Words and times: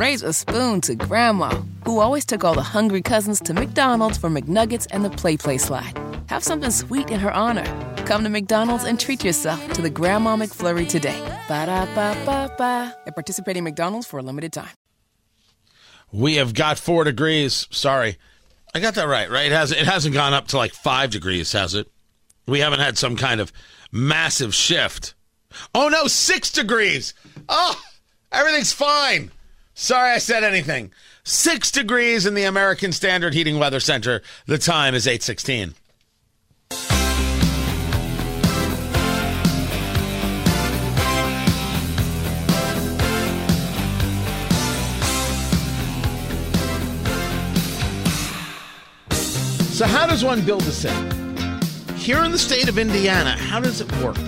raise 0.00 0.22
a 0.22 0.32
spoon 0.32 0.80
to 0.80 0.94
Grandma, 0.94 1.50
who 1.84 2.00
always 2.00 2.24
took 2.24 2.42
all 2.42 2.54
the 2.54 2.62
hungry 2.62 3.02
cousins 3.02 3.38
to 3.38 3.52
McDonald's 3.52 4.16
for 4.16 4.30
McNuggets 4.30 4.86
and 4.92 5.04
the 5.04 5.10
Play 5.10 5.36
Play 5.36 5.58
slide. 5.58 5.92
Have 6.28 6.42
something 6.42 6.70
sweet 6.70 7.10
in 7.10 7.20
her 7.20 7.30
honor. 7.30 7.66
Come 8.06 8.24
to 8.24 8.30
McDonald's 8.30 8.84
and 8.84 8.98
treat 8.98 9.22
yourself 9.22 9.60
to 9.74 9.82
the 9.82 9.90
Grandma 9.90 10.36
McFlurry 10.36 10.88
today. 10.88 11.20
Ba 11.48 11.66
da 11.66 11.84
ba 11.94 12.16
ba 12.24 12.50
ba. 12.56 12.96
At 13.06 13.14
participating 13.14 13.62
McDonald's 13.62 14.06
for 14.06 14.18
a 14.18 14.22
limited 14.22 14.54
time. 14.54 14.70
We 16.10 16.36
have 16.36 16.54
got 16.54 16.78
four 16.78 17.04
degrees. 17.04 17.66
Sorry. 17.70 18.16
I 18.74 18.80
got 18.80 18.94
that 18.94 19.06
right, 19.06 19.28
right? 19.28 19.46
It 19.46 19.52
hasn't, 19.52 19.82
it 19.82 19.86
hasn't 19.86 20.14
gone 20.14 20.32
up 20.32 20.48
to 20.48 20.56
like 20.56 20.72
five 20.72 21.10
degrees, 21.10 21.52
has 21.52 21.74
it? 21.74 21.88
We 22.46 22.60
haven't 22.60 22.80
had 22.80 22.96
some 22.96 23.16
kind 23.16 23.38
of 23.38 23.52
massive 23.92 24.54
shift. 24.54 25.14
Oh 25.74 25.90
no, 25.90 26.06
six 26.06 26.50
degrees. 26.50 27.12
Oh, 27.50 27.78
everything's 28.32 28.72
fine. 28.72 29.30
Sorry 29.80 30.10
I 30.10 30.18
said 30.18 30.44
anything. 30.44 30.92
Six 31.24 31.70
degrees 31.70 32.26
in 32.26 32.34
the 32.34 32.44
American 32.44 32.92
Standard 32.92 33.32
Heating 33.32 33.58
Weather 33.58 33.80
Center. 33.80 34.20
The 34.44 34.58
time 34.58 34.94
is 34.94 35.06
816. 35.06 35.74
So, 49.72 49.86
how 49.86 50.06
does 50.06 50.22
one 50.22 50.44
build 50.44 50.60
a 50.64 50.72
city? 50.72 50.94
Here 51.96 52.22
in 52.22 52.32
the 52.32 52.38
state 52.38 52.68
of 52.68 52.76
Indiana, 52.76 53.30
how 53.30 53.60
does 53.60 53.80
it 53.80 53.90
work? 54.02 54.18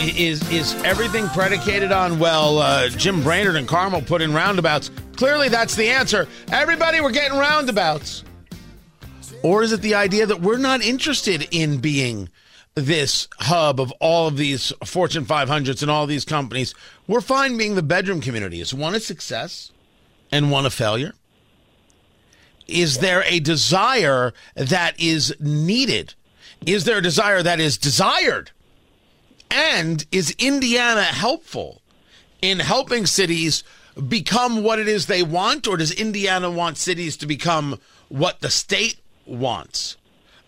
Is 0.00 0.50
is 0.50 0.74
everything 0.82 1.28
predicated 1.28 1.92
on 1.92 2.18
well, 2.18 2.58
uh, 2.58 2.88
Jim 2.88 3.22
Brainard 3.22 3.56
and 3.56 3.68
Carmel 3.68 4.00
put 4.00 4.22
in 4.22 4.32
roundabouts? 4.32 4.90
Clearly, 5.16 5.50
that's 5.50 5.74
the 5.76 5.88
answer. 5.88 6.26
Everybody, 6.50 7.02
we're 7.02 7.10
getting 7.10 7.36
roundabouts. 7.36 8.24
Or 9.42 9.62
is 9.62 9.72
it 9.72 9.82
the 9.82 9.94
idea 9.96 10.24
that 10.24 10.40
we're 10.40 10.56
not 10.56 10.80
interested 10.80 11.46
in 11.50 11.78
being 11.78 12.30
this 12.74 13.28
hub 13.40 13.78
of 13.78 13.92
all 14.00 14.26
of 14.26 14.38
these 14.38 14.72
Fortune 14.86 15.26
500s 15.26 15.82
and 15.82 15.90
all 15.90 16.06
these 16.06 16.24
companies? 16.24 16.74
We're 17.06 17.20
fine 17.20 17.58
being 17.58 17.74
the 17.74 17.82
bedroom 17.82 18.22
community. 18.22 18.62
Is 18.62 18.72
one 18.72 18.94
a 18.94 19.00
success 19.00 19.70
and 20.32 20.50
one 20.50 20.64
a 20.64 20.70
failure? 20.70 21.12
Is 22.66 22.98
there 22.98 23.22
a 23.26 23.38
desire 23.38 24.32
that 24.54 24.98
is 24.98 25.34
needed? 25.40 26.14
Is 26.64 26.84
there 26.84 26.98
a 26.98 27.02
desire 27.02 27.42
that 27.42 27.60
is 27.60 27.76
desired? 27.76 28.52
And 29.50 30.06
is 30.12 30.34
Indiana 30.38 31.02
helpful 31.02 31.82
in 32.40 32.60
helping 32.60 33.06
cities 33.06 33.64
become 34.08 34.62
what 34.62 34.78
it 34.78 34.88
is 34.88 35.06
they 35.06 35.22
want, 35.22 35.66
or 35.66 35.76
does 35.76 35.92
Indiana 35.92 36.50
want 36.50 36.78
cities 36.78 37.16
to 37.18 37.26
become 37.26 37.78
what 38.08 38.40
the 38.40 38.50
state 38.50 39.00
wants? 39.26 39.96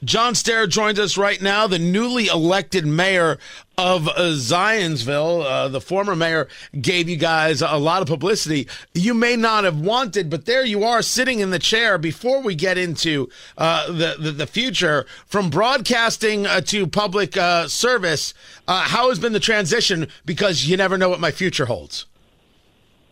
John 0.05 0.35
Stehr 0.35 0.69
joins 0.69 0.99
us 0.99 1.17
right 1.17 1.41
now, 1.41 1.69
the 1.69 1.79
newly 1.79 2.27
elected 2.27 2.85
mayor 2.85 3.39
of 3.79 4.09
uh, 4.09 4.15
Zionsville. 4.33 5.45
Uh, 5.45 5.69
the 5.69 5.81
former 5.81 6.17
mayor 6.17 6.49
gave 6.81 7.09
you 7.09 7.17
guys 7.17 7.63
a 7.63 7.77
lot 7.77 8.03
of 8.03 8.09
publicity 8.09 8.67
you 8.95 9.15
may 9.15 9.37
not 9.37 9.65
have 9.65 9.81
wanted, 9.81 10.29
but 10.29 10.47
there 10.47 10.65
you 10.65 10.85
are 10.85 11.03
sitting 11.03 11.41
in 11.41 11.51
the 11.51 11.59
chair. 11.59 11.99
Before 11.99 12.41
we 12.41 12.55
get 12.55 12.79
into 12.79 13.29
uh, 13.57 13.87
the, 13.87 14.17
the, 14.19 14.31
the 14.33 14.47
future, 14.47 15.07
from 15.27 15.51
broadcasting 15.51 16.47
uh, 16.47 16.61
to 16.63 16.87
public 16.87 17.37
uh, 17.37 17.69
service, 17.69 18.35
uh, 18.67 18.83
how 18.83 19.09
has 19.09 19.19
been 19.19 19.33
the 19.33 19.41
transition? 19.41 20.09
Because 20.25 20.67
you 20.67 20.77
never 20.77 20.99
know 20.99 21.09
what 21.09 21.21
my 21.21 21.31
future 21.31 21.67
holds. 21.67 22.07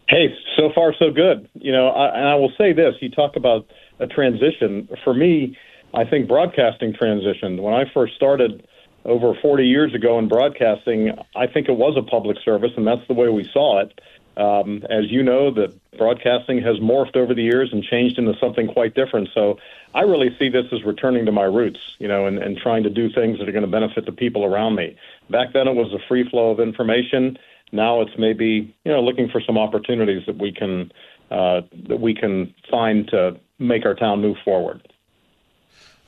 Hey, 0.08 0.34
so 0.56 0.70
far 0.74 0.92
so 0.98 1.12
good. 1.12 1.48
You 1.54 1.70
know, 1.70 1.88
I, 1.88 2.18
and 2.18 2.28
I 2.28 2.34
will 2.34 2.52
say 2.58 2.72
this: 2.72 2.94
you 3.00 3.10
talk 3.10 3.36
about 3.36 3.66
a 4.00 4.08
transition. 4.08 4.88
For 5.04 5.14
me, 5.14 5.56
I 5.94 6.04
think 6.04 6.28
broadcasting 6.28 6.92
transitioned. 6.92 7.60
When 7.60 7.74
I 7.74 7.84
first 7.92 8.14
started 8.14 8.66
over 9.04 9.34
40 9.40 9.66
years 9.66 9.94
ago 9.94 10.18
in 10.18 10.28
broadcasting, 10.28 11.12
I 11.34 11.46
think 11.46 11.68
it 11.68 11.76
was 11.76 11.96
a 11.96 12.02
public 12.02 12.38
service, 12.44 12.72
and 12.76 12.86
that's 12.86 13.06
the 13.08 13.14
way 13.14 13.28
we 13.28 13.48
saw 13.52 13.80
it. 13.80 14.00
Um, 14.36 14.84
as 14.88 15.10
you 15.10 15.22
know, 15.22 15.50
the 15.50 15.74
broadcasting 15.98 16.62
has 16.62 16.78
morphed 16.78 17.16
over 17.16 17.34
the 17.34 17.42
years 17.42 17.70
and 17.72 17.82
changed 17.82 18.18
into 18.18 18.34
something 18.38 18.68
quite 18.68 18.94
different. 18.94 19.28
So 19.34 19.58
I 19.94 20.02
really 20.02 20.34
see 20.38 20.48
this 20.48 20.66
as 20.72 20.84
returning 20.84 21.26
to 21.26 21.32
my 21.32 21.42
roots, 21.44 21.80
you 21.98 22.06
know, 22.06 22.26
and, 22.26 22.38
and 22.38 22.56
trying 22.56 22.84
to 22.84 22.90
do 22.90 23.10
things 23.10 23.38
that 23.38 23.48
are 23.48 23.52
going 23.52 23.64
to 23.64 23.70
benefit 23.70 24.06
the 24.06 24.12
people 24.12 24.44
around 24.44 24.76
me. 24.76 24.96
Back 25.28 25.52
then, 25.52 25.66
it 25.66 25.74
was 25.74 25.92
a 25.92 25.98
free 26.08 26.28
flow 26.28 26.50
of 26.50 26.60
information. 26.60 27.38
Now 27.72 28.00
it's 28.00 28.16
maybe 28.18 28.74
you 28.84 28.92
know 28.92 29.02
looking 29.02 29.28
for 29.28 29.40
some 29.40 29.58
opportunities 29.58 30.24
that 30.26 30.38
we 30.38 30.52
can 30.52 30.90
uh, 31.30 31.62
that 31.88 32.00
we 32.00 32.14
can 32.14 32.54
find 32.70 33.08
to 33.08 33.38
make 33.58 33.84
our 33.84 33.94
town 33.94 34.20
move 34.20 34.36
forward. 34.44 34.89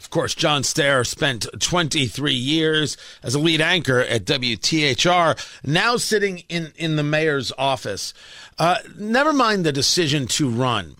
Of 0.03 0.11
course, 0.11 0.35
John 0.35 0.63
Stehr 0.63 1.07
spent 1.07 1.47
23 1.61 2.35
years 2.35 2.97
as 3.23 3.37
a 3.37 3.39
lead 3.39 3.61
anchor 3.61 4.01
at 4.01 4.25
WTHR, 4.25 5.39
now 5.65 5.97
sitting 5.97 6.43
in, 6.49 6.73
in 6.77 6.97
the 6.97 7.05
mayor's 7.05 7.53
office. 7.57 8.13
Uh, 8.59 8.79
never 8.99 9.33
mind 9.33 9.65
the 9.65 9.71
decision 9.71 10.27
to 10.27 10.51
run. 10.51 10.97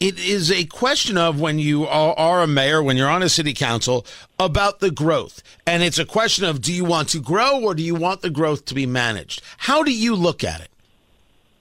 It 0.00 0.18
is 0.18 0.50
a 0.50 0.64
question 0.64 1.16
of 1.16 1.40
when 1.40 1.60
you 1.60 1.86
are, 1.86 2.42
a 2.42 2.48
mayor, 2.48 2.82
when 2.82 2.96
you're 2.96 3.08
on 3.08 3.22
a 3.22 3.28
city 3.28 3.54
council, 3.54 4.04
about 4.36 4.80
the 4.80 4.90
growth. 4.90 5.44
And 5.64 5.84
it's 5.84 6.00
a 6.00 6.04
question 6.04 6.44
of 6.44 6.60
do 6.60 6.72
you 6.72 6.84
want 6.84 7.08
to 7.10 7.20
grow 7.20 7.62
or 7.62 7.76
do 7.76 7.84
you 7.84 7.94
want 7.94 8.20
the 8.20 8.30
growth 8.30 8.64
to 8.64 8.74
be 8.74 8.84
managed? 8.84 9.42
How 9.58 9.84
do 9.84 9.92
you 9.92 10.16
look 10.16 10.42
at 10.42 10.60
it? 10.60 10.70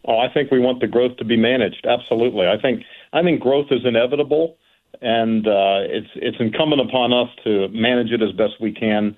Oh, 0.05 0.17
I 0.17 0.27
think 0.33 0.49
we 0.49 0.59
want 0.59 0.79
the 0.79 0.87
growth 0.87 1.17
to 1.17 1.23
be 1.23 1.37
managed. 1.37 1.85
Absolutely. 1.85 2.47
I 2.47 2.59
think 2.59 2.83
I 3.13 3.21
think 3.21 3.41
growth 3.41 3.67
is 3.69 3.85
inevitable 3.85 4.57
and 5.01 5.47
uh, 5.47 5.81
it's 5.83 6.09
it's 6.15 6.37
incumbent 6.39 6.81
upon 6.81 7.13
us 7.13 7.29
to 7.43 7.67
manage 7.69 8.11
it 8.11 8.21
as 8.21 8.31
best 8.33 8.53
we 8.59 8.71
can 8.71 9.15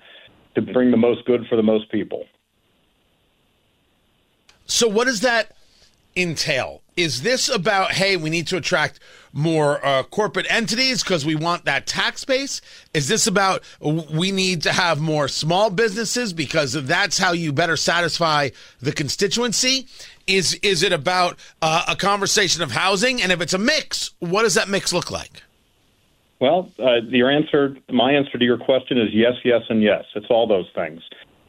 to 0.54 0.62
bring 0.62 0.90
the 0.90 0.96
most 0.96 1.24
good 1.24 1.46
for 1.48 1.56
the 1.56 1.62
most 1.62 1.90
people. 1.90 2.24
So, 4.66 4.86
what 4.88 5.06
does 5.06 5.20
that 5.20 5.56
entail? 6.16 6.82
Is 6.96 7.22
this 7.22 7.48
about 7.48 7.92
hey, 7.92 8.16
we 8.16 8.30
need 8.30 8.46
to 8.48 8.56
attract 8.56 9.00
more 9.32 9.84
uh, 9.84 10.02
corporate 10.04 10.46
entities 10.50 11.02
because 11.02 11.24
we 11.24 11.34
want 11.34 11.64
that 11.64 11.86
tax 11.86 12.24
base? 12.24 12.60
Is 12.94 13.08
this 13.08 13.26
about 13.26 13.62
we 13.80 14.30
need 14.30 14.62
to 14.62 14.72
have 14.72 15.00
more 15.00 15.26
small 15.26 15.70
businesses 15.70 16.32
because 16.32 16.74
that's 16.74 17.18
how 17.18 17.32
you 17.32 17.52
better 17.52 17.76
satisfy 17.76 18.50
the 18.80 18.92
constituency? 18.92 19.88
Is 20.26 20.54
is 20.62 20.82
it 20.82 20.92
about 20.92 21.38
uh, 21.60 21.84
a 21.88 21.96
conversation 21.96 22.62
of 22.62 22.70
housing? 22.70 23.20
And 23.20 23.32
if 23.32 23.40
it's 23.40 23.54
a 23.54 23.58
mix, 23.58 24.12
what 24.20 24.42
does 24.42 24.54
that 24.54 24.68
mix 24.68 24.92
look 24.92 25.10
like? 25.10 25.42
Well, 26.42 26.72
uh, 26.80 27.02
your 27.08 27.30
answer, 27.30 27.76
my 27.92 28.10
answer 28.10 28.36
to 28.36 28.44
your 28.44 28.58
question 28.58 28.98
is 28.98 29.10
yes, 29.12 29.34
yes, 29.44 29.62
and 29.68 29.80
yes. 29.80 30.02
It's 30.16 30.26
all 30.28 30.48
those 30.48 30.66
things, 30.74 31.00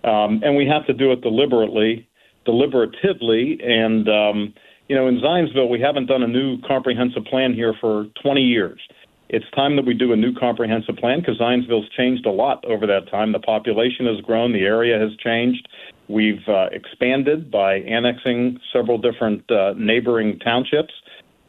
um, 0.04 0.40
and 0.44 0.56
we 0.56 0.68
have 0.68 0.86
to 0.86 0.94
do 0.94 1.12
it 1.12 1.22
deliberately, 1.22 2.08
deliberatively, 2.46 3.60
and 3.68 4.08
um, 4.08 4.54
you 4.88 4.96
know, 4.96 5.08
in 5.08 5.20
Zionsville, 5.20 5.68
we 5.68 5.82
haven't 5.82 6.06
done 6.06 6.22
a 6.22 6.28
new 6.28 6.62
comprehensive 6.62 7.26
plan 7.26 7.56
here 7.56 7.74
for 7.82 8.06
20 8.22 8.42
years. 8.42 8.80
It's 9.30 9.50
time 9.56 9.78
that 9.78 9.86
we 9.88 9.96
do 9.96 10.14
a 10.14 10.16
new 10.16 10.32
comprehensive 10.32 10.98
plan 10.98 11.22
because 11.22 11.40
Zionsville's 11.40 11.90
changed 11.98 12.28
a 12.28 12.32
lot 12.32 12.64
over 12.66 12.86
that 12.86 13.10
time. 13.10 13.32
The 13.32 13.40
population 13.40 14.06
has 14.06 14.22
grown, 14.22 14.54
the 14.54 14.62
area 14.62 15.00
has 15.00 15.18
changed. 15.18 15.68
We've 16.08 16.48
uh, 16.48 16.68
expanded 16.72 17.50
by 17.50 17.78
annexing 17.78 18.60
several 18.72 19.00
different 19.00 19.50
uh, 19.50 19.74
neighboring 19.76 20.38
townships. 20.38 20.94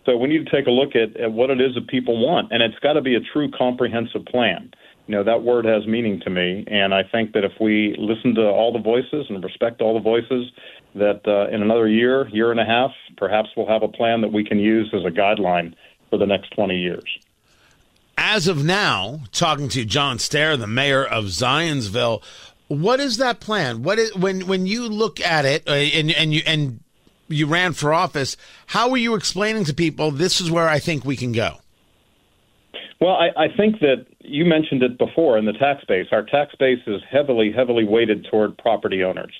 So 0.04 0.16
we 0.16 0.28
need 0.28 0.44
to 0.44 0.50
take 0.50 0.66
a 0.66 0.70
look 0.70 0.94
at, 0.94 1.16
at 1.16 1.32
what 1.32 1.50
it 1.50 1.60
is 1.60 1.74
that 1.74 1.88
people 1.88 2.24
want, 2.24 2.52
and 2.52 2.62
it's 2.62 2.78
got 2.80 2.94
to 2.94 3.00
be 3.00 3.14
a 3.14 3.20
true 3.20 3.50
comprehensive 3.50 4.26
plan. 4.26 4.70
You 5.06 5.16
know, 5.16 5.24
that 5.24 5.42
word 5.42 5.64
has 5.64 5.86
meaning 5.86 6.20
to 6.20 6.30
me, 6.30 6.64
and 6.66 6.94
I 6.94 7.02
think 7.02 7.32
that 7.32 7.44
if 7.44 7.52
we 7.60 7.94
listen 7.98 8.34
to 8.36 8.42
all 8.42 8.72
the 8.72 8.78
voices 8.78 9.26
and 9.28 9.42
respect 9.42 9.80
all 9.80 9.94
the 9.94 10.00
voices, 10.00 10.50
that 10.94 11.20
uh, 11.26 11.54
in 11.54 11.62
another 11.62 11.88
year, 11.88 12.28
year 12.28 12.50
and 12.50 12.60
a 12.60 12.64
half, 12.64 12.90
perhaps 13.16 13.48
we'll 13.56 13.66
have 13.68 13.82
a 13.82 13.88
plan 13.88 14.20
that 14.20 14.32
we 14.32 14.44
can 14.44 14.58
use 14.58 14.90
as 14.94 15.04
a 15.04 15.10
guideline 15.10 15.74
for 16.10 16.18
the 16.18 16.26
next 16.26 16.50
20 16.50 16.78
years. 16.78 17.04
As 18.16 18.46
of 18.46 18.64
now, 18.64 19.20
talking 19.32 19.68
to 19.70 19.84
John 19.84 20.18
Stehr, 20.18 20.58
the 20.58 20.66
mayor 20.66 21.04
of 21.04 21.24
Zionsville, 21.24 22.22
what 22.68 23.00
is 23.00 23.16
that 23.18 23.40
plan? 23.40 23.82
What 23.82 23.98
is 23.98 24.14
when 24.14 24.46
when 24.46 24.66
you 24.66 24.88
look 24.88 25.20
at 25.20 25.44
it 25.44 25.68
uh, 25.68 25.72
and 25.72 26.10
and 26.12 26.32
you 26.32 26.42
and 26.46 26.80
you 27.28 27.46
ran 27.46 27.72
for 27.72 27.92
office, 27.92 28.36
how 28.66 28.90
were 28.90 28.96
you 28.96 29.14
explaining 29.14 29.64
to 29.64 29.74
people 29.74 30.10
this 30.10 30.40
is 30.40 30.50
where 30.50 30.68
I 30.68 30.78
think 30.78 31.04
we 31.04 31.16
can 31.16 31.32
go? 31.32 31.56
Well, 33.00 33.14
I, 33.14 33.44
I 33.44 33.48
think 33.56 33.80
that 33.80 34.06
you 34.20 34.44
mentioned 34.44 34.82
it 34.82 34.98
before 34.98 35.36
in 35.36 35.44
the 35.44 35.52
tax 35.52 35.84
base. 35.86 36.06
Our 36.12 36.22
tax 36.22 36.54
base 36.58 36.80
is 36.86 37.02
heavily, 37.10 37.52
heavily 37.54 37.84
weighted 37.84 38.26
toward 38.30 38.56
property 38.56 39.02
owners. 39.04 39.32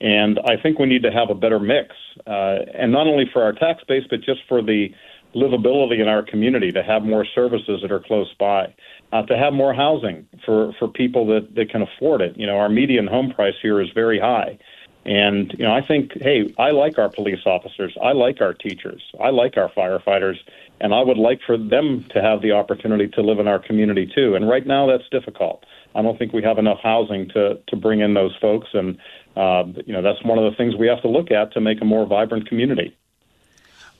And 0.00 0.38
I 0.44 0.60
think 0.62 0.78
we 0.78 0.86
need 0.86 1.02
to 1.02 1.10
have 1.10 1.28
a 1.28 1.34
better 1.34 1.58
mix, 1.58 1.88
uh, 2.26 2.58
and 2.74 2.92
not 2.92 3.08
only 3.08 3.24
for 3.32 3.42
our 3.42 3.52
tax 3.52 3.82
base, 3.88 4.04
but 4.08 4.20
just 4.20 4.40
for 4.48 4.62
the 4.62 4.90
livability 5.34 6.00
in 6.00 6.08
our 6.08 6.22
community 6.22 6.70
to 6.72 6.82
have 6.82 7.02
more 7.02 7.26
services 7.34 7.80
that 7.82 7.90
are 7.90 8.00
close 8.00 8.32
by, 8.38 8.72
uh, 9.12 9.22
to 9.22 9.36
have 9.36 9.52
more 9.52 9.74
housing 9.74 10.26
for, 10.46 10.72
for 10.78 10.88
people 10.88 11.26
that, 11.26 11.54
that 11.54 11.70
can 11.70 11.82
afford 11.82 12.20
it. 12.20 12.36
You 12.36 12.46
know, 12.46 12.56
our 12.58 12.68
median 12.68 13.06
home 13.06 13.32
price 13.32 13.54
here 13.60 13.80
is 13.80 13.88
very 13.94 14.20
high. 14.20 14.58
And 15.04 15.52
you 15.58 15.64
know, 15.64 15.72
I 15.72 15.80
think, 15.80 16.12
hey, 16.20 16.54
I 16.58 16.70
like 16.70 16.98
our 16.98 17.08
police 17.08 17.46
officers, 17.46 17.96
I 18.02 18.12
like 18.12 18.40
our 18.40 18.52
teachers, 18.52 19.02
I 19.20 19.30
like 19.30 19.56
our 19.56 19.70
firefighters, 19.70 20.36
and 20.80 20.94
I 20.94 21.02
would 21.02 21.16
like 21.16 21.40
for 21.46 21.56
them 21.56 22.04
to 22.10 22.20
have 22.20 22.42
the 22.42 22.52
opportunity 22.52 23.08
to 23.08 23.22
live 23.22 23.38
in 23.38 23.48
our 23.48 23.58
community 23.58 24.10
too. 24.14 24.34
And 24.34 24.48
right 24.48 24.66
now, 24.66 24.86
that's 24.86 25.08
difficult. 25.10 25.64
I 25.94 26.02
don't 26.02 26.18
think 26.18 26.32
we 26.32 26.42
have 26.42 26.58
enough 26.58 26.78
housing 26.82 27.28
to 27.30 27.58
to 27.68 27.76
bring 27.76 28.00
in 28.00 28.14
those 28.14 28.36
folks, 28.40 28.68
and 28.74 28.98
uh, 29.36 29.64
you 29.86 29.92
know, 29.92 30.02
that's 30.02 30.22
one 30.24 30.38
of 30.38 30.50
the 30.50 30.56
things 30.56 30.76
we 30.76 30.88
have 30.88 31.00
to 31.02 31.08
look 31.08 31.30
at 31.30 31.52
to 31.52 31.60
make 31.60 31.80
a 31.80 31.84
more 31.84 32.06
vibrant 32.06 32.48
community. 32.48 32.96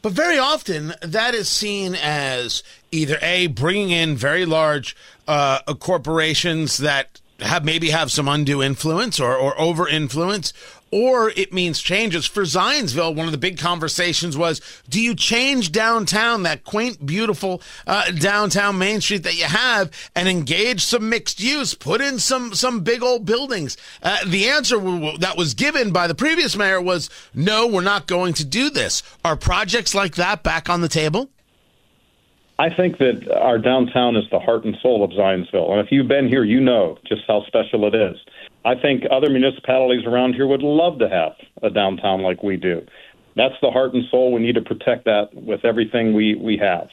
But 0.01 0.13
very 0.13 0.39
often, 0.39 0.95
that 1.03 1.35
is 1.35 1.49
seen 1.49 1.97
as 1.97 2.63
either 2.93 3.19
a 3.21 3.49
bringing 3.49 3.91
in 3.91 4.17
very 4.17 4.47
large 4.47 4.97
uh, 5.27 5.61
corporations 5.75 6.79
that 6.79 7.21
have 7.41 7.65
maybe 7.65 7.91
have 7.91 8.11
some 8.11 8.29
undue 8.29 8.63
influence 8.63 9.21
or, 9.21 9.37
or 9.37 9.59
over 9.61 9.89
influence, 9.89 10.53
or 10.91 11.31
it 11.31 11.53
means 11.53 11.81
changes. 11.81 12.27
For 12.27 12.43
Zionsville, 12.43 13.15
one 13.15 13.27
of 13.27 13.33
the 13.33 13.39
big 13.39 13.59
conversations 13.59 14.37
was 14.37 14.61
do 14.89 15.01
you 15.01 15.15
change 15.15 15.71
downtown, 15.71 16.43
that 16.45 16.65
quaint, 16.65 17.05
beautiful 17.05 17.63
uh, 17.87 18.11
downtown 18.11 18.79
Main 18.79 19.01
Street 19.01 19.23
that 19.23 19.39
you 19.39 19.45
have, 19.45 19.91
and 20.15 20.29
engage 20.29 20.85
some 20.85 21.09
mixed 21.09 21.41
use, 21.41 21.75
put 21.75 22.01
in 22.01 22.19
some, 22.19 22.55
some 22.55 22.81
big 22.81 23.03
old 23.03 23.25
buildings? 23.25 23.77
Uh, 24.03 24.19
the 24.27 24.49
answer 24.49 24.79
that 25.19 25.37
was 25.37 25.55
given 25.55 25.93
by 25.93 26.07
the 26.07 26.15
previous 26.15 26.57
mayor 26.57 26.81
was 26.81 27.11
no, 27.35 27.67
we're 27.67 27.83
not 27.83 28.07
going 28.07 28.35
to 28.35 28.45
do 28.45 28.71
this. 28.71 29.03
Are 29.25 29.37
projects 29.37 29.95
like 29.95 30.17
that 30.17 30.43
back 30.43 30.69
on 30.69 30.81
the 30.81 30.89
table? 30.89 31.31
I 32.61 32.71
think 32.75 32.99
that 32.99 33.31
our 33.31 33.59
downtown 33.59 34.17
is 34.17 34.29
the 34.31 34.41
heart 34.41 34.65
and 34.65 34.77
soul 34.83 35.05
of 35.05 35.13
Zionsville. 35.13 35.71
And 35.71 35.81
if 35.81 35.93
you've 35.93 36.09
been 36.09 36.27
here, 36.27 36.43
you 36.43 36.61
know 36.61 36.99
just 37.07 37.23
how 37.29 37.45
special 37.45 37.87
it 37.87 37.95
is. 37.95 38.17
I 38.65 38.75
think 38.75 39.05
other 39.11 39.31
municipalities 39.31 40.05
around 40.05 40.35
here 40.35 40.47
would 40.49 40.63
love 40.63 40.99
to 40.99 41.09
have 41.09 41.37
a 41.63 41.71
downtown 41.71 42.23
like 42.23 42.43
we 42.43 42.57
do. 42.57 42.85
That's 43.37 43.55
the 43.63 43.71
heart 43.71 43.95
and 43.95 44.05
soul. 44.11 44.33
We 44.33 44.41
need 44.41 44.57
to 44.57 44.61
protect 44.61 45.05
that 45.05 45.33
with 45.33 45.65
everything 45.65 46.15
we, 46.15 46.35
we 46.35 46.57
have. 46.57 46.89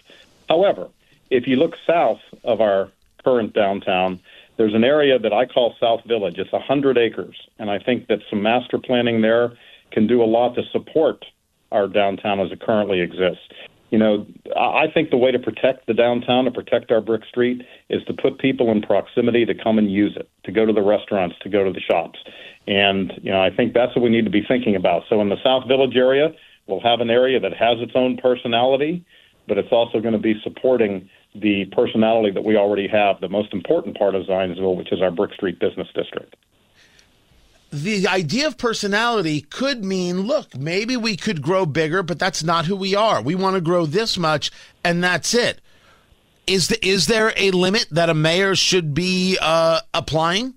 However, 0.47 0.89
if 1.31 1.47
you 1.47 1.56
look 1.56 1.75
south 1.88 2.21
of 2.44 2.62
our 2.62 2.91
current 3.23 3.53
downtown, 3.53 4.19
there's 4.57 4.75
an 4.75 4.83
area 4.83 5.17
that 5.17 5.33
I 5.33 5.47
call 5.47 5.73
South 5.79 6.03
Village. 6.06 6.38
It's 6.38 6.51
100 6.51 7.00
acres. 7.00 7.35
And 7.57 7.71
I 7.71 7.79
think 7.79 8.06
that 8.07 8.19
some 8.29 8.44
master 8.44 8.77
planning 8.77 9.21
there 9.21 9.53
can 9.89 10.06
do 10.06 10.21
a 10.21 10.25
lot 10.25 10.53
to 10.56 10.63
support 10.71 11.25
our 11.71 11.88
downtown 11.88 12.39
as 12.39 12.51
it 12.51 12.62
currently 12.62 13.01
exists 13.01 13.50
you 13.95 14.00
know, 14.00 14.27
I 14.59 14.88
think 14.94 15.09
the 15.09 15.15
way 15.15 15.31
to 15.31 15.39
protect 15.39 15.88
the 15.88 15.94
downtown, 15.94 16.44
to 16.44 16.51
protect 16.51 16.92
our 16.92 17.00
brick 17.00 17.24
street, 17.24 17.62
is 17.89 18.03
to 18.07 18.13
put 18.13 18.39
people 18.39 18.69
in 18.69 18.81
proximity 18.81 19.45
to 19.45 19.53
come 19.56 19.77
and 19.77 19.89
use 19.89 20.18
it, 20.18 20.30
to 20.44 20.51
go 20.51 20.65
to 20.65 20.74
the 20.74 20.81
restaurants, 20.81 21.38
to 21.44 21.50
go 21.50 21.63
to 21.63 21.71
the 21.71 21.80
shops. 21.80 22.19
And, 22.68 23.13
you 23.24 23.31
know, 23.31 23.42
I 23.42 23.56
think 23.56 23.74
that's 23.74 23.95
what 23.95 24.03
we 24.03 24.09
need 24.09 24.25
to 24.25 24.31
be 24.31 24.44
thinking 24.45 24.75
about. 24.75 25.03
So 25.07 25.21
in 25.21 25.30
the 25.30 25.42
South 25.42 25.65
Village 25.69 25.95
area, 25.95 26.33
we'll 26.68 26.81
have 26.81 27.00
an 27.00 27.09
area 27.09 27.39
that 27.39 27.53
has 27.53 27.80
its 27.80 27.94
own 27.95 28.18
personality, 28.18 29.06
but 29.47 29.57
it's 29.57 29.71
also 29.71 30.01
going 30.01 30.12
to 30.12 30.19
be 30.19 30.41
supporting 30.44 31.09
the 31.33 31.63
personality 31.71 32.31
that 32.31 32.44
we 32.44 32.57
already 32.57 32.89
have, 32.89 33.21
the 33.21 33.30
most 33.30 33.53
important 33.53 33.98
part 33.98 34.13
of 34.13 34.24
Zionsville, 34.24 34.75
which 34.75 34.91
is 34.91 35.01
our 35.01 35.12
Brick 35.12 35.31
Street 35.36 35.57
Business 35.57 35.88
District 35.95 36.36
the 37.83 38.07
idea 38.07 38.48
of 38.48 38.57
personality 38.57 39.42
could 39.42 39.83
mean 39.83 40.22
look, 40.22 40.56
maybe 40.56 40.98
we 40.98 41.16
could 41.16 41.42
grow 41.42 41.66
bigger, 41.66 42.04
but 42.04 42.19
that's 42.19 42.44
not 42.44 42.66
who 42.66 42.75
we 42.75 42.95
are. 42.95 43.22
We 43.22 43.36
want 43.36 43.56
to 43.56 43.62
grow 43.62 43.86
this 43.86 44.18
much, 44.18 44.51
and 44.83 45.04
that's 45.04 45.33
it. 45.33 45.62
Is, 46.48 46.68
the, 46.68 46.86
is 46.86 47.07
there 47.07 47.33
a 47.36 47.51
limit 47.51 47.88
that 47.92 48.10
a 48.10 48.13
mayor 48.13 48.56
should 48.56 48.94
be 48.94 49.38
uh, 49.42 49.81
applying? 49.94 50.54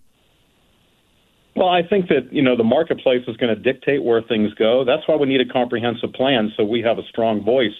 Well, 1.57 1.69
I 1.69 1.83
think 1.83 2.09
that 2.09 2.33
you 2.33 2.41
know 2.41 2.57
the 2.57 2.63
marketplace 2.63 3.25
is 3.27 3.37
going 3.37 3.53
to 3.53 3.61
dictate 3.61 4.05
where 4.05 4.23
things 4.23 4.55
go. 4.55 4.85
That's 4.85 5.03
why 5.09 5.17
we 5.17 5.27
need 5.27 5.41
a 5.41 5.53
comprehensive 5.53 6.13
plan, 6.13 6.53
so 6.57 6.65
we 6.65 6.83
have 6.83 6.99
a 6.99 7.03
strong 7.09 7.43
voice 7.45 7.75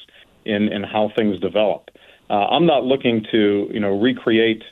in 0.45 0.69
in 0.73 0.83
how 0.83 1.13
things 1.17 1.39
develop. 1.39 1.91
Uh, 2.29 2.33
I'm 2.33 2.67
not 2.67 2.83
looking 2.83 3.25
to 3.31 3.69
you 3.71 3.79
know 3.79 4.01
recreate 4.01 4.65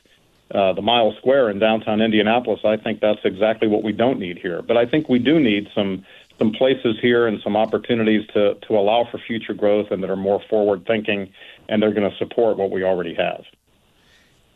uh, 0.54 0.72
the 0.72 0.82
mile 0.82 1.12
square 1.18 1.50
in 1.50 1.58
downtown 1.58 2.00
Indianapolis, 2.00 2.60
I 2.64 2.76
think 2.76 3.00
that's 3.00 3.20
exactly 3.24 3.68
what 3.68 3.82
we 3.82 3.92
don't 3.92 4.18
need 4.18 4.38
here. 4.38 4.62
But 4.62 4.76
I 4.76 4.86
think 4.86 5.08
we 5.08 5.18
do 5.18 5.40
need 5.40 5.68
some 5.74 6.04
some 6.38 6.52
places 6.52 6.98
here 7.00 7.26
and 7.26 7.40
some 7.42 7.56
opportunities 7.56 8.26
to 8.34 8.54
to 8.54 8.76
allow 8.76 9.08
for 9.10 9.18
future 9.18 9.54
growth 9.54 9.90
and 9.90 10.02
that 10.02 10.10
are 10.10 10.16
more 10.16 10.40
forward 10.48 10.86
thinking 10.86 11.32
and 11.68 11.82
they're 11.82 11.94
going 11.94 12.08
to 12.08 12.16
support 12.18 12.56
what 12.56 12.70
we 12.70 12.84
already 12.84 13.14
have. 13.14 13.44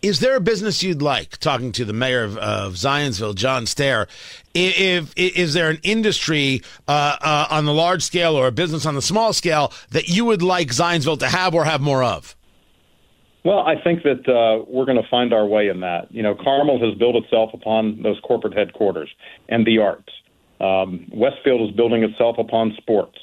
Is 0.02 0.20
there 0.20 0.36
a 0.36 0.40
business 0.40 0.82
you'd 0.82 1.02
like? 1.02 1.36
Talking 1.38 1.72
to 1.72 1.84
the 1.84 1.92
mayor 1.92 2.24
of, 2.24 2.38
of 2.38 2.74
Zionsville, 2.74 3.34
John 3.34 3.64
Stehr, 3.64 4.06
if, 4.54 5.12
if, 5.14 5.36
is 5.36 5.52
there 5.52 5.68
an 5.68 5.78
industry 5.82 6.62
uh, 6.88 7.16
uh, 7.20 7.46
on 7.50 7.66
the 7.66 7.74
large 7.74 8.02
scale 8.02 8.34
or 8.34 8.46
a 8.46 8.52
business 8.52 8.86
on 8.86 8.94
the 8.94 9.02
small 9.02 9.34
scale 9.34 9.72
that 9.90 10.08
you 10.08 10.24
would 10.24 10.40
like 10.40 10.68
Zionsville 10.68 11.18
to 11.18 11.28
have 11.28 11.54
or 11.54 11.64
have 11.64 11.82
more 11.82 12.02
of? 12.02 12.34
Well, 13.44 13.60
I 13.60 13.80
think 13.82 14.02
that 14.02 14.28
uh, 14.28 14.64
we're 14.68 14.84
going 14.84 15.02
to 15.02 15.08
find 15.08 15.32
our 15.32 15.46
way 15.46 15.68
in 15.68 15.80
that. 15.80 16.12
You 16.12 16.22
know, 16.22 16.34
Carmel 16.34 16.78
has 16.80 16.96
built 16.98 17.16
itself 17.16 17.50
upon 17.54 18.02
those 18.02 18.18
corporate 18.22 18.56
headquarters 18.56 19.08
and 19.48 19.66
the 19.66 19.78
arts. 19.78 20.12
Um, 20.60 21.06
Westfield 21.10 21.70
is 21.70 21.74
building 21.74 22.02
itself 22.02 22.36
upon 22.38 22.74
sports. 22.76 23.18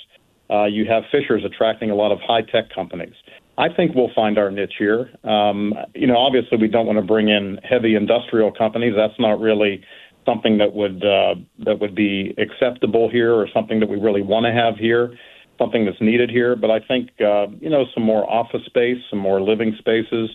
Uh, 0.50 0.66
you 0.66 0.86
have 0.86 1.04
Fishers 1.12 1.44
attracting 1.46 1.92
a 1.92 1.96
lot 1.96 2.12
of 2.12 2.20
high 2.20 2.42
tech 2.42 2.74
companies. 2.74 3.14
I 3.60 3.68
think 3.70 3.94
we'll 3.96 4.14
find 4.16 4.38
our 4.38 4.50
niche 4.50 4.74
here. 4.80 5.12
Um, 5.24 5.74
you 5.94 6.08
know, 6.08 6.18
obviously, 6.18 6.58
we 6.58 6.68
don't 6.68 6.88
want 6.88 6.98
to 6.98 7.06
bring 7.06 7.28
in 7.28 7.60
heavy 7.64 7.96
industrial 7.96 8.52
companies. 8.52 8.94
That's 8.96 9.20
not 9.20 9.40
really 9.40 9.84
something 10.26 10.58
that 10.58 10.74
would 10.74 11.04
uh, 11.04 11.36
that 11.60 11.80
would 11.80 11.96
be 11.96 12.34
acceptable 12.38 13.10
here, 13.10 13.34
or 13.34 13.48
something 13.54 13.80
that 13.80 13.90
we 13.90 13.98
really 13.98 14.22
want 14.22 14.46
to 14.46 14.52
have 14.52 14.78
here 14.78 15.16
something 15.58 15.86
that's 15.86 16.02
needed 16.02 16.30
here. 16.30 16.56
But 16.56 16.72
I 16.72 16.80
think 16.80 17.10
uh, 17.20 17.48
you 17.60 17.70
know 17.70 17.86
some 17.94 18.04
more 18.04 18.30
office 18.30 18.66
space, 18.66 18.98
some 19.10 19.20
more 19.20 19.42
living 19.42 19.76
spaces, 19.80 20.30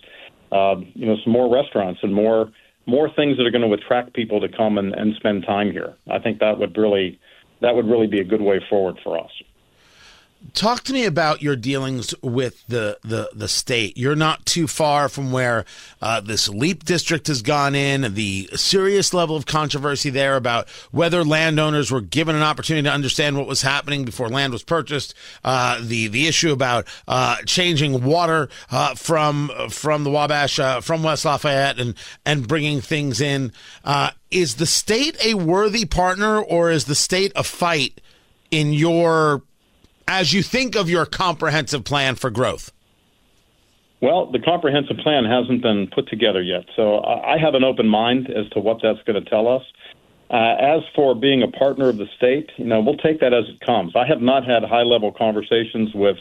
uh, 0.53 0.75
you 0.93 1.05
know, 1.05 1.15
some 1.23 1.33
more 1.33 1.53
restaurants 1.53 1.99
and 2.03 2.13
more 2.13 2.51
more 2.85 3.09
things 3.15 3.37
that 3.37 3.45
are 3.45 3.51
going 3.51 3.67
to 3.67 3.73
attract 3.73 4.13
people 4.13 4.41
to 4.41 4.49
come 4.49 4.77
and, 4.77 4.93
and 4.93 5.15
spend 5.15 5.45
time 5.45 5.71
here. 5.71 5.95
I 6.11 6.19
think 6.19 6.39
that 6.39 6.59
would 6.59 6.77
really 6.77 7.19
that 7.61 7.75
would 7.75 7.87
really 7.87 8.07
be 8.07 8.19
a 8.19 8.23
good 8.23 8.41
way 8.41 8.61
forward 8.69 8.99
for 9.03 9.17
us. 9.17 9.31
Talk 10.51 10.83
to 10.83 10.93
me 10.93 11.05
about 11.05 11.41
your 11.41 11.55
dealings 11.55 12.13
with 12.21 12.67
the, 12.67 12.97
the, 13.01 13.29
the 13.33 13.47
state. 13.47 13.97
You're 13.97 14.15
not 14.15 14.45
too 14.45 14.67
far 14.67 15.07
from 15.07 15.31
where 15.31 15.63
uh, 16.01 16.19
this 16.19 16.49
LEAP 16.49 16.83
district 16.83 17.27
has 17.27 17.41
gone 17.41 17.75
in, 17.75 18.13
the 18.13 18.49
serious 18.55 19.13
level 19.13 19.37
of 19.37 19.45
controversy 19.45 20.09
there 20.09 20.35
about 20.35 20.67
whether 20.91 21.23
landowners 21.23 21.91
were 21.91 22.01
given 22.01 22.35
an 22.35 22.41
opportunity 22.41 22.83
to 22.83 22.93
understand 22.93 23.37
what 23.37 23.47
was 23.47 23.61
happening 23.61 24.03
before 24.03 24.27
land 24.27 24.51
was 24.51 24.63
purchased, 24.63 25.13
uh, 25.45 25.79
the, 25.81 26.07
the 26.07 26.27
issue 26.27 26.51
about 26.51 26.87
uh, 27.07 27.37
changing 27.45 28.03
water 28.03 28.49
uh, 28.69 28.95
from, 28.95 29.49
from 29.69 30.03
the 30.03 30.11
Wabash, 30.11 30.59
uh, 30.59 30.81
from 30.81 31.03
West 31.03 31.23
Lafayette, 31.23 31.79
and, 31.79 31.95
and 32.25 32.47
bringing 32.47 32.81
things 32.81 33.21
in. 33.21 33.53
Uh, 33.85 34.11
is 34.29 34.55
the 34.55 34.65
state 34.65 35.15
a 35.23 35.35
worthy 35.35 35.85
partner, 35.85 36.39
or 36.39 36.69
is 36.69 36.85
the 36.85 36.95
state 36.95 37.31
a 37.35 37.43
fight 37.43 38.01
in 38.51 38.73
your 38.73 39.43
as 40.07 40.33
you 40.33 40.43
think 40.43 40.75
of 40.75 40.89
your 40.89 41.05
comprehensive 41.05 41.83
plan 41.83 42.15
for 42.15 42.29
growth? 42.29 42.71
Well, 44.01 44.29
the 44.29 44.39
comprehensive 44.39 44.97
plan 44.97 45.23
hasn't 45.23 45.61
been 45.61 45.87
put 45.87 46.09
together 46.09 46.41
yet, 46.41 46.65
so 46.75 47.01
I 47.05 47.37
have 47.37 47.55
an 47.55 47.63
open 47.63 47.87
mind 47.87 48.29
as 48.29 48.49
to 48.49 48.59
what 48.59 48.79
that's 48.83 49.01
going 49.03 49.23
to 49.23 49.29
tell 49.29 49.47
us. 49.47 49.63
Uh, 50.29 50.55
as 50.59 50.81
for 50.95 51.15
being 51.15 51.41
a 51.41 51.47
partner 51.47 51.87
of 51.87 51.97
the 51.97 52.07
state, 52.17 52.49
you 52.57 52.65
know, 52.65 52.81
we'll 52.81 52.97
take 52.97 53.19
that 53.21 53.33
as 53.33 53.45
it 53.47 53.61
comes. 53.65 53.95
I 53.95 54.05
have 54.05 54.21
not 54.21 54.45
had 54.45 54.63
high-level 54.63 55.13
conversations 55.13 55.93
with 55.93 56.17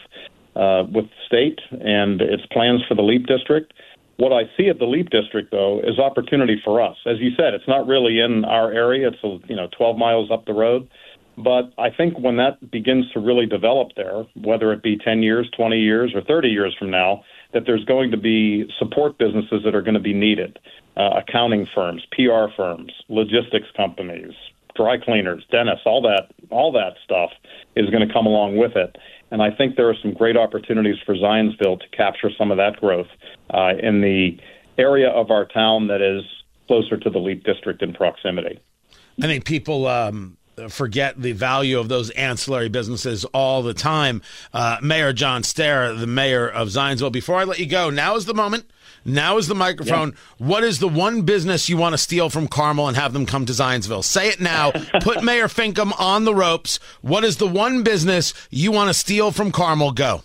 uh, 0.54 0.84
with 0.92 1.06
the 1.06 1.26
state 1.26 1.60
and 1.70 2.20
its 2.20 2.44
plans 2.52 2.82
for 2.86 2.94
the 2.94 3.02
LEAP 3.02 3.26
district. 3.26 3.72
What 4.18 4.32
I 4.32 4.42
see 4.56 4.68
at 4.68 4.78
the 4.78 4.84
LEAP 4.84 5.08
district, 5.08 5.50
though, 5.50 5.80
is 5.80 5.98
opportunity 5.98 6.60
for 6.62 6.80
us. 6.80 6.96
As 7.06 7.18
you 7.18 7.30
said, 7.36 7.54
it's 7.54 7.66
not 7.66 7.86
really 7.86 8.20
in 8.20 8.44
our 8.44 8.70
area; 8.70 9.08
it's 9.08 9.48
you 9.48 9.56
know 9.56 9.68
12 9.76 9.96
miles 9.96 10.30
up 10.30 10.44
the 10.44 10.52
road. 10.52 10.88
But 11.36 11.72
I 11.78 11.88
think 11.90 12.18
when 12.18 12.36
that 12.36 12.70
begins 12.70 13.10
to 13.12 13.20
really 13.20 13.46
develop 13.46 13.88
there, 13.96 14.24
whether 14.34 14.72
it 14.72 14.82
be 14.82 14.98
10 14.98 15.22
years, 15.22 15.48
20 15.56 15.78
years, 15.78 16.12
or 16.14 16.20
30 16.20 16.48
years 16.48 16.74
from 16.78 16.90
now, 16.90 17.24
that 17.52 17.64
there's 17.66 17.84
going 17.84 18.10
to 18.10 18.16
be 18.16 18.70
support 18.78 19.18
businesses 19.18 19.62
that 19.64 19.74
are 19.74 19.82
going 19.82 19.94
to 19.94 20.00
be 20.00 20.12
needed 20.12 20.58
uh, 20.96 21.20
accounting 21.26 21.66
firms, 21.74 22.02
PR 22.12 22.52
firms, 22.54 22.92
logistics 23.08 23.68
companies, 23.76 24.32
dry 24.76 24.98
cleaners, 24.98 25.44
dentists, 25.50 25.82
all 25.86 26.02
that, 26.02 26.28
all 26.50 26.72
that 26.72 26.94
stuff 27.04 27.30
is 27.76 27.88
going 27.90 28.06
to 28.06 28.12
come 28.12 28.26
along 28.26 28.56
with 28.56 28.76
it. 28.76 28.96
And 29.30 29.42
I 29.42 29.50
think 29.50 29.76
there 29.76 29.88
are 29.88 29.96
some 30.02 30.12
great 30.12 30.36
opportunities 30.36 30.96
for 31.06 31.14
Zionsville 31.14 31.80
to 31.80 31.88
capture 31.96 32.30
some 32.36 32.50
of 32.50 32.58
that 32.58 32.76
growth 32.76 33.08
uh, 33.50 33.72
in 33.82 34.02
the 34.02 34.38
area 34.76 35.08
of 35.08 35.30
our 35.30 35.46
town 35.46 35.88
that 35.88 36.02
is 36.02 36.22
closer 36.66 36.98
to 36.98 37.10
the 37.10 37.18
LEAP 37.18 37.44
district 37.44 37.82
in 37.82 37.94
proximity. 37.94 38.60
I 39.22 39.26
think 39.26 39.44
people 39.44 39.86
um, 39.86 40.36
forget 40.68 41.20
the 41.20 41.32
value 41.32 41.78
of 41.78 41.88
those 41.88 42.10
ancillary 42.10 42.68
businesses 42.68 43.24
all 43.26 43.62
the 43.62 43.74
time. 43.74 44.22
Uh, 44.52 44.78
mayor 44.82 45.12
John 45.12 45.42
Stehr, 45.42 45.98
the 45.98 46.06
mayor 46.06 46.48
of 46.48 46.68
Zionsville. 46.68 47.12
Before 47.12 47.36
I 47.36 47.44
let 47.44 47.58
you 47.58 47.66
go, 47.66 47.90
now 47.90 48.16
is 48.16 48.26
the 48.26 48.34
moment. 48.34 48.64
Now 49.04 49.36
is 49.38 49.48
the 49.48 49.54
microphone. 49.54 50.10
Yeah. 50.10 50.46
What 50.46 50.64
is 50.64 50.78
the 50.78 50.88
one 50.88 51.22
business 51.22 51.68
you 51.68 51.76
want 51.76 51.94
to 51.94 51.98
steal 51.98 52.30
from 52.30 52.46
Carmel 52.46 52.86
and 52.86 52.96
have 52.96 53.12
them 53.12 53.26
come 53.26 53.46
to 53.46 53.52
Zionsville? 53.52 54.04
Say 54.04 54.28
it 54.28 54.40
now. 54.40 54.70
Put 55.00 55.24
Mayor 55.24 55.48
Finkam 55.48 55.92
on 55.98 56.24
the 56.24 56.34
ropes. 56.34 56.78
What 57.00 57.24
is 57.24 57.38
the 57.38 57.48
one 57.48 57.82
business 57.82 58.32
you 58.50 58.70
want 58.70 58.88
to 58.88 58.94
steal 58.94 59.32
from 59.32 59.50
Carmel? 59.50 59.92
Go. 59.92 60.22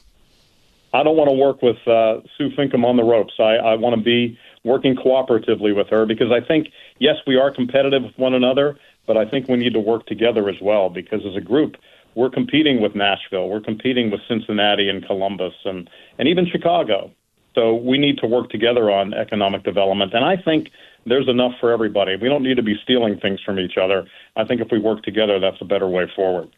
I 0.94 1.03
don't 1.03 1.17
want 1.17 1.29
to 1.29 1.36
work 1.36 1.62
with 1.62 1.77
uh, 1.88 2.22
Sue 2.38 2.50
Finkam 2.56 2.86
on 2.86 2.98
the 2.98 3.03
ropes. 3.03 3.34
I, 3.39 3.56
I 3.56 3.75
want 3.75 3.96
to 3.96 4.01
be 4.01 4.38
working 4.63 4.96
cooperatively 4.96 5.75
with 5.75 5.88
her 5.89 6.06
because 6.06 6.32
I 6.32 6.46
think, 6.46 6.67
yes, 7.00 7.15
we 7.25 7.36
are 7.36 7.51
competitive 7.51 8.03
with 8.03 8.17
one 8.17 8.34
another, 8.34 8.77
but 9.08 9.18
I 9.18 9.26
think 9.26 9.48
we 9.48 9.58
need 9.58 9.74
to 9.74 9.80
work 9.80 10.06
together 10.06 10.50
as 10.50 10.58
well 10.62 10.90
because 10.90 11.26
as 11.26 11.36
a 11.36 11.42
group, 11.42 11.78
we're 12.14 12.30
competing 12.30 12.82
with 12.82 12.94
Nashville, 12.94 13.50
we're 13.50 13.62
competing 13.62 14.12
with 14.12 14.22
Cincinnati 14.28 14.90
and 14.90 15.06
Columbus 15.06 15.54
and, 15.66 15.90
and 16.20 16.28
even 16.28 16.46
Chicago. 16.46 17.12
So 17.56 17.74
we 17.74 17.98
need 17.98 18.20
to 18.20 18.28
work 18.28 18.50
together 18.50 18.92
on 18.92 19.16
economic 19.16 19.64
development. 19.64 20.14
And 20.14 20.24
I 20.24 20.38
think 20.38 20.70
there's 21.08 21.28
enough 21.28 21.54
for 21.60 21.72
everybody. 21.72 22.16
We 22.16 22.28
don't 22.28 22.44
need 22.44 22.58
to 22.58 22.64
be 22.64 22.76
stealing 22.84 23.20
things 23.20 23.40
from 23.42 23.58
each 23.60 23.78
other. 23.82 24.06
I 24.36 24.44
think 24.44 24.62
if 24.62 24.68
we 24.72 24.78
work 24.78 25.02
together, 25.04 25.40
that's 25.40 25.60
a 25.62 25.66
better 25.66 25.88
way 25.88 26.12
forward. 26.16 26.50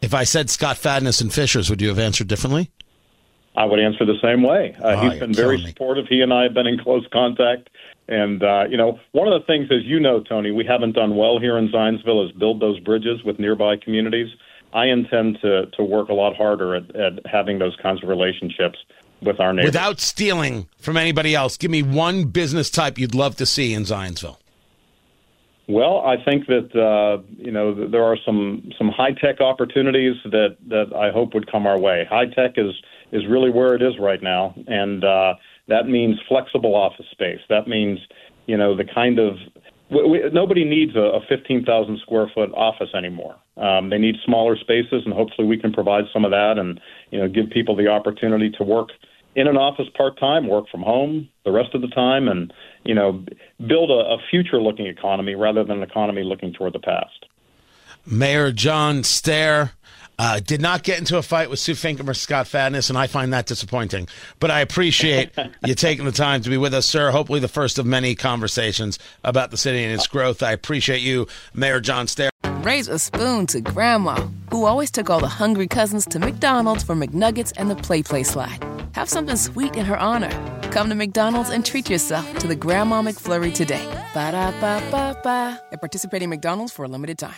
If 0.00 0.14
I 0.14 0.24
said 0.24 0.50
Scott 0.50 0.76
Fadness 0.76 1.20
and 1.20 1.32
Fishers, 1.32 1.70
would 1.70 1.80
you 1.80 1.88
have 1.88 1.98
answered 1.98 2.28
differently? 2.28 2.70
I 3.56 3.64
would 3.64 3.80
answer 3.80 4.04
the 4.04 4.18
same 4.22 4.42
way. 4.42 4.76
Uh, 4.78 4.96
oh, 4.96 5.10
he's 5.10 5.18
been 5.18 5.34
very 5.34 5.60
supportive. 5.60 6.06
He 6.06 6.20
and 6.20 6.32
I 6.32 6.44
have 6.44 6.54
been 6.54 6.66
in 6.66 6.78
close 6.78 7.06
contact. 7.12 7.70
And, 8.08 8.42
uh, 8.42 8.64
you 8.70 8.76
know, 8.76 8.98
one 9.12 9.28
of 9.30 9.38
the 9.40 9.46
things, 9.46 9.68
as 9.70 9.84
you 9.84 10.00
know, 10.00 10.20
Tony, 10.20 10.50
we 10.50 10.64
haven't 10.64 10.92
done 10.92 11.16
well 11.16 11.38
here 11.38 11.58
in 11.58 11.68
Zionsville 11.68 12.26
is 12.26 12.32
build 12.32 12.60
those 12.60 12.80
bridges 12.80 13.22
with 13.22 13.38
nearby 13.38 13.76
communities. 13.76 14.28
I 14.72 14.86
intend 14.86 15.38
to, 15.42 15.66
to 15.66 15.84
work 15.84 16.08
a 16.08 16.14
lot 16.14 16.34
harder 16.34 16.74
at, 16.74 16.94
at 16.96 17.26
having 17.26 17.58
those 17.58 17.76
kinds 17.82 18.02
of 18.02 18.08
relationships 18.08 18.78
with 19.20 19.40
our 19.40 19.52
neighbors. 19.52 19.68
Without 19.68 20.00
stealing 20.00 20.68
from 20.78 20.96
anybody 20.96 21.34
else, 21.34 21.56
give 21.56 21.70
me 21.70 21.82
one 21.82 22.24
business 22.24 22.70
type 22.70 22.98
you'd 22.98 23.14
love 23.14 23.36
to 23.36 23.46
see 23.46 23.74
in 23.74 23.82
Zionsville. 23.82 24.36
Well, 25.68 26.00
I 26.00 26.16
think 26.24 26.46
that 26.46 26.74
uh, 26.74 27.22
you 27.36 27.52
know 27.52 27.88
there 27.88 28.02
are 28.02 28.16
some 28.24 28.70
some 28.78 28.88
high 28.88 29.12
tech 29.12 29.42
opportunities 29.42 30.14
that 30.24 30.56
that 30.68 30.96
I 30.96 31.10
hope 31.10 31.34
would 31.34 31.50
come 31.50 31.66
our 31.66 31.78
way. 31.78 32.06
High 32.08 32.24
tech 32.24 32.52
is 32.56 32.72
is 33.12 33.26
really 33.26 33.50
where 33.50 33.74
it 33.74 33.82
is 33.82 33.98
right 33.98 34.22
now, 34.22 34.54
and 34.66 35.04
uh, 35.04 35.34
that 35.68 35.86
means 35.86 36.18
flexible 36.28 36.74
office 36.74 37.06
space. 37.10 37.40
That 37.48 37.68
means 37.68 37.98
you 38.46 38.56
know 38.56 38.76
the 38.76 38.84
kind 38.84 39.18
of 39.18 39.36
we, 39.90 40.08
we, 40.08 40.30
nobody 40.32 40.64
needs 40.64 40.94
a, 40.96 41.00
a 41.00 41.20
15,000 41.28 41.98
square 42.00 42.30
foot 42.34 42.50
office 42.54 42.90
anymore. 42.94 43.36
Um, 43.56 43.90
they 43.90 43.98
need 43.98 44.16
smaller 44.24 44.56
spaces, 44.56 45.02
and 45.04 45.14
hopefully 45.14 45.46
we 45.46 45.58
can 45.58 45.72
provide 45.72 46.04
some 46.12 46.24
of 46.24 46.30
that, 46.30 46.58
and 46.58 46.80
you 47.10 47.18
know 47.18 47.28
give 47.28 47.50
people 47.50 47.76
the 47.76 47.88
opportunity 47.88 48.50
to 48.58 48.64
work 48.64 48.88
in 49.34 49.46
an 49.46 49.56
office 49.56 49.86
part 49.96 50.18
time, 50.18 50.48
work 50.48 50.68
from 50.70 50.82
home 50.82 51.28
the 51.44 51.52
rest 51.52 51.74
of 51.74 51.80
the 51.80 51.88
time, 51.88 52.28
and 52.28 52.52
you 52.84 52.94
know 52.94 53.24
build 53.66 53.90
a, 53.90 54.14
a 54.14 54.18
future 54.30 54.60
looking 54.60 54.86
economy 54.86 55.34
rather 55.34 55.64
than 55.64 55.78
an 55.78 55.82
economy 55.82 56.22
looking 56.22 56.52
toward 56.52 56.72
the 56.72 56.80
past. 56.80 57.26
Mayor 58.06 58.52
John 58.52 59.02
Stehr. 59.02 59.72
Uh, 60.18 60.40
did 60.40 60.60
not 60.60 60.82
get 60.82 60.98
into 60.98 61.16
a 61.16 61.22
fight 61.22 61.48
with 61.48 61.60
Sue 61.60 61.74
Finkam 61.74 62.08
or 62.08 62.14
Scott 62.14 62.48
Fadness, 62.48 62.88
and 62.88 62.98
I 62.98 63.06
find 63.06 63.32
that 63.32 63.46
disappointing. 63.46 64.08
But 64.40 64.50
I 64.50 64.60
appreciate 64.60 65.30
you 65.64 65.74
taking 65.76 66.04
the 66.04 66.12
time 66.12 66.40
to 66.42 66.50
be 66.50 66.56
with 66.56 66.74
us, 66.74 66.86
sir. 66.86 67.10
Hopefully, 67.10 67.38
the 67.38 67.46
first 67.48 67.78
of 67.78 67.86
many 67.86 68.14
conversations 68.16 68.98
about 69.22 69.52
the 69.52 69.56
city 69.56 69.84
and 69.84 69.94
its 69.94 70.08
growth. 70.08 70.42
I 70.42 70.50
appreciate 70.52 71.02
you, 71.02 71.28
Mayor 71.54 71.80
John 71.80 72.06
Stehr. 72.06 72.30
Raise 72.64 72.88
a 72.88 72.98
spoon 72.98 73.46
to 73.46 73.60
Grandma, 73.60 74.28
who 74.50 74.64
always 74.64 74.90
took 74.90 75.08
all 75.08 75.20
the 75.20 75.28
hungry 75.28 75.68
cousins 75.68 76.04
to 76.06 76.18
McDonald's 76.18 76.82
for 76.82 76.96
McNuggets 76.96 77.52
and 77.56 77.70
the 77.70 77.76
Play 77.76 78.02
Play 78.02 78.24
slide. 78.24 78.64
Have 78.92 79.08
something 79.08 79.36
sweet 79.36 79.76
in 79.76 79.86
her 79.86 79.96
honor. 79.96 80.30
Come 80.72 80.88
to 80.88 80.94
McDonald's 80.96 81.50
and 81.50 81.64
treat 81.64 81.88
yourself 81.88 82.38
to 82.38 82.48
the 82.48 82.56
Grandma 82.56 83.02
McFlurry 83.02 83.54
today. 83.54 83.86
Ba 84.14 84.32
da 84.32 84.50
ba 84.60 84.82
ba 84.90 85.16
ba. 85.22 85.62
At 85.70 85.80
participating 85.80 86.28
McDonald's 86.28 86.72
for 86.72 86.84
a 86.84 86.88
limited 86.88 87.18
time. 87.18 87.34